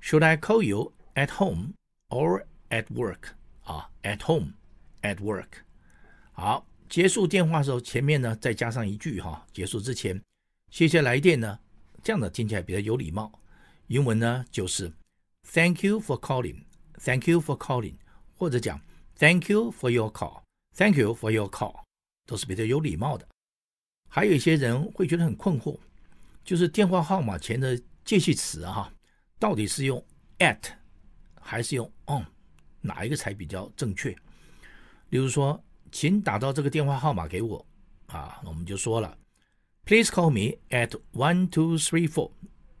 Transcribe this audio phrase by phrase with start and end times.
[0.00, 1.72] Should I call you at home
[2.10, 3.30] or at work？
[3.64, 4.52] 啊，at home
[5.02, 5.48] at work。
[6.30, 10.22] 好，结束电话的时候，前面呢再加上一句哈，结束之前，
[10.70, 11.58] 谢谢来电呢，
[12.04, 13.32] 这样的听起来比较有礼貌。
[13.88, 14.92] 英文呢就是。
[15.50, 16.64] Thank you for calling.
[16.98, 17.94] Thank you for calling.
[18.36, 18.80] 或者讲
[19.16, 20.42] Thank you for your call.
[20.76, 21.80] Thank you for your call.
[22.26, 23.26] 都是比较有礼貌的。
[24.08, 25.78] 还有一些人会觉得很困惑，
[26.44, 28.92] 就是电话号码前的介系词啊，
[29.38, 30.04] 到底是用
[30.38, 30.58] at
[31.40, 32.24] 还是用 on，
[32.80, 34.10] 哪一个才比较正确？
[35.08, 37.66] 例如说，请打到这个电话号码给我
[38.06, 39.18] 啊，我们就说了
[39.84, 42.30] ，Please call me at one two three four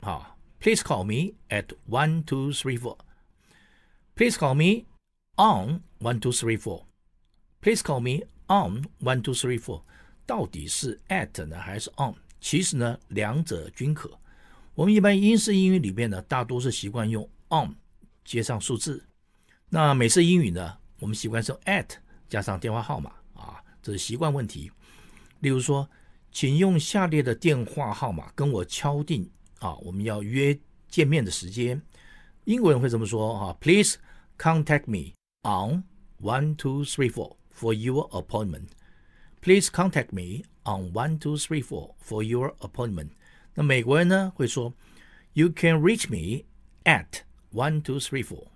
[0.00, 0.35] 啊。
[0.60, 2.96] Please call me at one two three four.
[4.14, 4.86] Please call me
[5.36, 6.84] on one two three four.
[7.60, 9.82] Please call me on one two three four.
[10.24, 12.14] 到底是 at 呢还是 on？
[12.40, 14.18] 其实呢，两者均可。
[14.74, 17.74] 我们一般英式英语里边呢，大多是习惯用 on
[18.24, 19.04] 接上数字。
[19.68, 21.88] 那美式英语呢，我们习惯是 at
[22.28, 24.72] 加上电话号码啊，这是习惯问题。
[25.40, 25.88] 例如说，
[26.32, 29.30] 请用下列的电话号码跟我敲定。
[29.59, 30.57] 啊，我们要约
[30.87, 31.81] 见面的时间，
[32.45, 33.97] 英国人会这么说啊，Please
[34.37, 35.13] contact me
[35.43, 35.83] on
[36.19, 38.69] one two three four for your appointment.
[39.41, 43.09] Please contact me on one two three four for your appointment.
[43.53, 44.73] 那美国人呢会说，
[45.33, 46.45] You can reach me
[46.83, 47.21] at
[47.51, 48.47] one two three four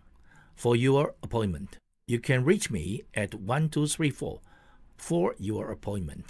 [0.57, 1.69] for your appointment.
[2.05, 4.41] You can reach me at one two three four
[4.97, 6.25] for your appointment.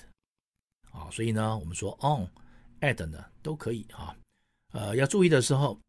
[0.91, 4.15] 啊，所以呢，我们说 on、at 呢都可以啊。
[4.72, 5.80] 呃，要注意的时候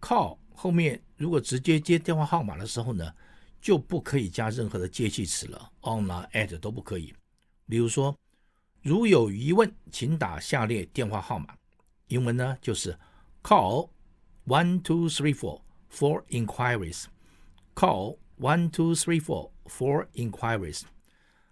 [0.00, 3.12] ，call 后面如果直接接电话号码的时候呢，
[3.60, 7.14] 就不可以加任何的介系词了，on 啊 at 都不可以。
[7.68, 8.16] 比如说，
[8.82, 11.54] 如有疑问，请打下列电话号码。
[12.08, 12.98] 英文呢就是
[13.42, 13.88] call
[14.46, 17.04] one two three four for inquiries。
[17.74, 20.82] call one two three four for inquiries。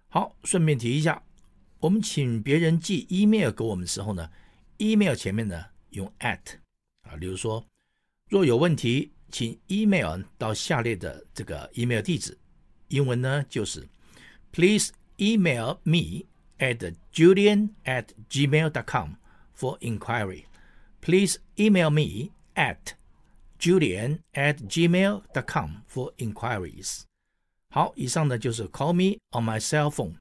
[0.09, 1.23] 好，顺便提一下，
[1.79, 4.29] 我们请别人寄 email 给我们的时候呢
[4.79, 6.62] ，email 前面呢用 at。
[7.12, 7.66] 啊，比如说，
[8.30, 12.38] 若有问题，请 email 到下列的这个 email 地址。
[12.90, 13.88] 英文呢就是
[14.54, 16.26] Please email me
[16.58, 19.16] at julian at gmail dot com
[19.58, 20.46] for inquiry.
[21.02, 22.94] Please email me at
[23.60, 27.02] julian at gmail dot com for inquiries.
[27.70, 30.16] 好，以上呢就是 Call me on my cell phone，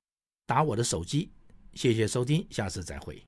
[0.47, 1.31] 打我的手机。
[1.75, 3.23] 谢谢收听，下次再会。